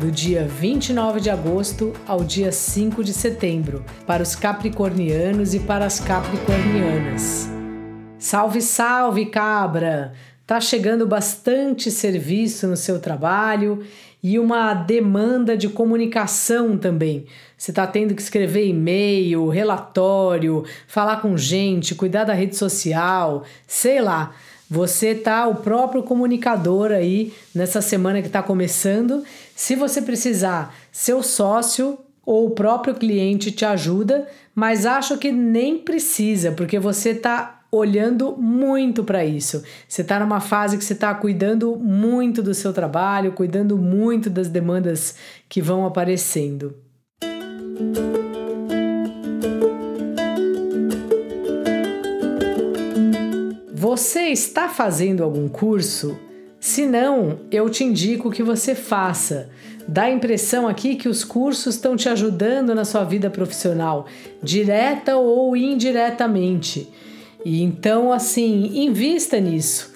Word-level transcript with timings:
do 0.00 0.10
dia 0.10 0.46
29 0.46 1.20
de 1.20 1.28
agosto 1.28 1.92
ao 2.06 2.24
dia 2.24 2.50
5 2.50 3.04
de 3.04 3.12
setembro, 3.12 3.84
para 4.06 4.22
os 4.22 4.34
capricornianos 4.34 5.52
e 5.52 5.60
para 5.60 5.84
as 5.84 6.00
capricornianas. 6.00 7.50
Salve, 8.18 8.62
salve, 8.62 9.26
cabra! 9.26 10.14
Tá 10.46 10.58
chegando 10.58 11.06
bastante 11.06 11.90
serviço 11.90 12.66
no 12.66 12.78
seu 12.78 12.98
trabalho 12.98 13.84
e 14.22 14.38
uma 14.38 14.72
demanda 14.72 15.54
de 15.54 15.68
comunicação 15.68 16.78
também. 16.78 17.26
Você 17.54 17.70
está 17.70 17.86
tendo 17.86 18.14
que 18.14 18.22
escrever 18.22 18.66
e-mail, 18.66 19.48
relatório, 19.48 20.64
falar 20.88 21.20
com 21.20 21.36
gente, 21.36 21.94
cuidar 21.94 22.24
da 22.24 22.32
rede 22.32 22.56
social, 22.56 23.44
sei 23.66 24.00
lá. 24.00 24.34
Você 24.70 25.16
tá 25.16 25.48
o 25.48 25.56
próprio 25.56 26.04
comunicador 26.04 26.92
aí 26.92 27.32
nessa 27.52 27.80
semana 27.80 28.20
que 28.20 28.28
está 28.28 28.40
começando. 28.40 29.24
Se 29.56 29.74
você 29.74 30.00
precisar, 30.00 30.72
seu 30.92 31.24
sócio 31.24 31.98
ou 32.24 32.46
o 32.46 32.50
próprio 32.50 32.94
cliente 32.94 33.50
te 33.50 33.64
ajuda, 33.64 34.28
mas 34.54 34.86
acho 34.86 35.18
que 35.18 35.32
nem 35.32 35.76
precisa, 35.76 36.52
porque 36.52 36.78
você 36.78 37.10
está 37.10 37.62
olhando 37.72 38.36
muito 38.36 39.02
para 39.02 39.24
isso. 39.24 39.60
Você 39.88 40.02
está 40.02 40.20
numa 40.20 40.38
fase 40.38 40.78
que 40.78 40.84
você 40.84 40.92
está 40.92 41.12
cuidando 41.14 41.74
muito 41.74 42.40
do 42.40 42.54
seu 42.54 42.72
trabalho, 42.72 43.32
cuidando 43.32 43.76
muito 43.76 44.30
das 44.30 44.48
demandas 44.48 45.16
que 45.48 45.60
vão 45.60 45.84
aparecendo. 45.84 46.76
Você 54.00 54.28
está 54.28 54.66
fazendo 54.66 55.22
algum 55.22 55.46
curso? 55.46 56.18
Se 56.58 56.86
não, 56.86 57.40
eu 57.50 57.68
te 57.68 57.84
indico 57.84 58.30
que 58.30 58.42
você 58.42 58.74
faça. 58.74 59.50
Dá 59.86 60.04
a 60.04 60.10
impressão 60.10 60.66
aqui 60.66 60.94
que 60.94 61.06
os 61.06 61.22
cursos 61.22 61.74
estão 61.74 61.96
te 61.96 62.08
ajudando 62.08 62.74
na 62.74 62.86
sua 62.86 63.04
vida 63.04 63.28
profissional, 63.28 64.06
direta 64.42 65.18
ou 65.18 65.54
indiretamente. 65.54 66.88
E 67.44 67.62
então, 67.62 68.10
assim, 68.10 68.70
invista 68.86 69.38
nisso. 69.38 69.92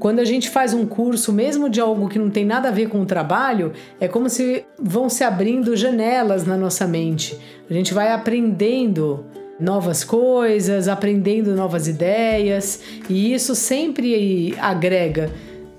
Quando 0.00 0.18
a 0.18 0.24
gente 0.24 0.50
faz 0.50 0.74
um 0.74 0.84
curso, 0.84 1.32
mesmo 1.32 1.70
de 1.70 1.80
algo 1.80 2.08
que 2.08 2.18
não 2.18 2.30
tem 2.30 2.44
nada 2.44 2.70
a 2.70 2.72
ver 2.72 2.88
com 2.88 3.02
o 3.02 3.06
trabalho, 3.06 3.72
é 4.00 4.08
como 4.08 4.28
se 4.28 4.64
vão 4.82 5.08
se 5.08 5.22
abrindo 5.22 5.76
janelas 5.76 6.44
na 6.44 6.56
nossa 6.56 6.88
mente. 6.88 7.38
A 7.70 7.72
gente 7.72 7.94
vai 7.94 8.10
aprendendo 8.10 9.24
novas 9.58 10.02
coisas, 10.04 10.88
aprendendo 10.88 11.54
novas 11.54 11.86
ideias, 11.86 12.80
e 13.08 13.32
isso 13.32 13.54
sempre 13.54 14.54
agrega 14.58 15.30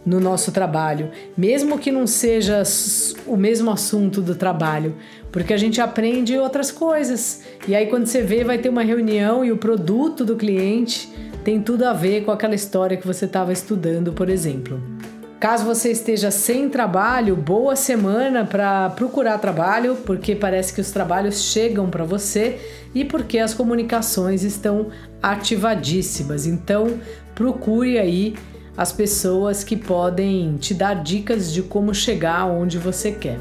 no 0.05 0.19
nosso 0.19 0.51
trabalho, 0.51 1.09
mesmo 1.35 1.79
que 1.79 1.91
não 1.91 2.05
seja 2.05 2.61
o 3.25 3.35
mesmo 3.35 3.71
assunto 3.71 4.21
do 4.21 4.35
trabalho, 4.35 4.95
porque 5.31 5.53
a 5.53 5.57
gente 5.57 5.81
aprende 5.81 6.37
outras 6.37 6.71
coisas. 6.71 7.41
E 7.67 7.75
aí 7.75 7.87
quando 7.87 8.05
você 8.05 8.21
vê, 8.21 8.43
vai 8.43 8.59
ter 8.59 8.69
uma 8.69 8.83
reunião 8.83 9.43
e 9.43 9.51
o 9.51 9.57
produto 9.57 10.23
do 10.23 10.35
cliente 10.35 11.11
tem 11.43 11.59
tudo 11.59 11.85
a 11.85 11.93
ver 11.93 12.23
com 12.23 12.31
aquela 12.31 12.55
história 12.55 12.97
que 12.97 13.05
você 13.05 13.25
estava 13.25 13.51
estudando, 13.51 14.13
por 14.13 14.29
exemplo. 14.29 14.79
Caso 15.39 15.65
você 15.65 15.91
esteja 15.91 16.31
sem 16.31 16.69
trabalho, 16.69 17.35
boa 17.35 17.75
semana 17.75 18.45
para 18.45 18.89
procurar 18.91 19.37
trabalho, 19.37 19.97
porque 20.05 20.33
parece 20.33 20.73
que 20.73 20.79
os 20.79 20.91
trabalhos 20.91 21.43
chegam 21.43 21.89
para 21.89 22.05
você 22.05 22.57
e 22.95 23.03
porque 23.03 23.37
as 23.37 23.53
comunicações 23.53 24.43
estão 24.43 24.87
ativadíssimas. 25.21 26.47
Então, 26.47 26.99
procure 27.35 27.99
aí 27.99 28.35
as 28.77 28.93
pessoas 28.93 29.63
que 29.63 29.75
podem 29.75 30.55
te 30.55 30.73
dar 30.73 30.95
dicas 31.03 31.51
de 31.51 31.61
como 31.61 31.93
chegar 31.93 32.45
onde 32.45 32.77
você 32.77 33.11
quer. 33.11 33.37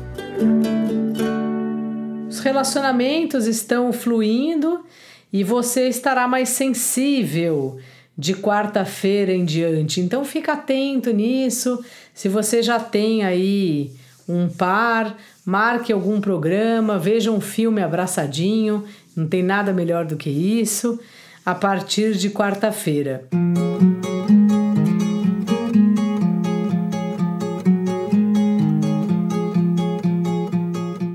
Os 2.29 2.41
relacionamentos 2.41 3.47
estão 3.47 3.93
fluindo 3.93 4.85
e 5.33 5.45
você 5.45 5.89
estará 5.89 6.27
mais 6.27 6.49
sensível 6.49 7.79
de 8.17 8.35
quarta-feira 8.35 9.33
em 9.33 9.45
diante. 9.45 10.01
Então 10.01 10.25
fica 10.25 10.53
atento 10.53 11.13
nisso. 11.13 11.85
Se 12.13 12.29
você 12.29 12.63
já 12.63 12.79
tem 12.79 13.25
aí 13.25 13.91
um 14.29 14.49
par, 14.49 15.17
marque 15.45 15.93
algum 15.93 16.21
programa, 16.21 16.99
veja 16.99 17.31
um 17.31 17.41
filme 17.41 17.83
abraçadinho, 17.83 18.85
não 19.17 19.27
tem 19.27 19.43
nada 19.43 19.73
melhor 19.73 20.05
do 20.05 20.17
que 20.17 20.31
isso, 20.31 20.99
a 21.45 21.55
partir 21.55 22.15
de 22.15 22.31
quarta-feira. 22.31 23.29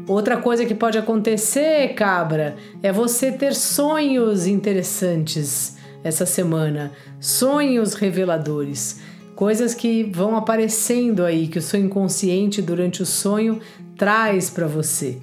Outra 0.08 0.38
coisa 0.38 0.66
que 0.66 0.76
pode 0.76 0.98
acontecer, 0.98 1.94
cabra, 1.96 2.58
é 2.84 2.92
você 2.92 3.32
ter 3.32 3.56
sonhos 3.56 4.46
interessantes 4.46 5.79
essa 6.04 6.26
semana, 6.26 6.92
sonhos 7.20 7.94
reveladores, 7.94 9.02
coisas 9.36 9.74
que 9.74 10.04
vão 10.04 10.36
aparecendo 10.36 11.24
aí 11.24 11.48
que 11.48 11.60
o 11.60 11.62
seu 11.62 11.80
inconsciente 11.80 12.62
durante 12.62 13.02
o 13.02 13.06
sonho 13.06 13.60
traz 13.98 14.50
para 14.50 14.68
você. 14.68 15.18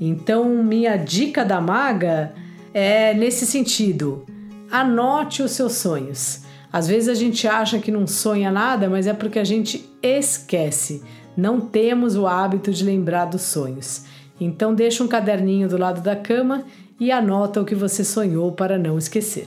Então, 0.00 0.62
minha 0.62 0.96
dica 0.96 1.44
da 1.44 1.60
maga 1.60 2.32
é 2.74 3.14
nesse 3.14 3.46
sentido: 3.46 4.26
anote 4.70 5.42
os 5.42 5.52
seus 5.52 5.72
sonhos. 5.72 6.42
Às 6.72 6.86
vezes 6.86 7.08
a 7.08 7.14
gente 7.14 7.48
acha 7.48 7.78
que 7.78 7.90
não 7.90 8.06
sonha 8.06 8.50
nada, 8.50 8.88
mas 8.90 9.06
é 9.06 9.14
porque 9.14 9.38
a 9.38 9.44
gente 9.44 9.88
esquece. 10.02 11.02
Não 11.36 11.60
temos 11.60 12.16
o 12.16 12.26
hábito 12.26 12.70
de 12.70 12.84
lembrar 12.84 13.26
dos 13.26 13.42
sonhos. 13.42 14.04
Então 14.38 14.74
deixa 14.74 15.02
um 15.02 15.08
caderninho 15.08 15.68
do 15.68 15.78
lado 15.78 16.02
da 16.02 16.14
cama 16.14 16.64
e 17.00 17.10
anota 17.10 17.60
o 17.60 17.64
que 17.64 17.74
você 17.74 18.04
sonhou 18.04 18.52
para 18.52 18.78
não 18.78 18.98
esquecer. 18.98 19.46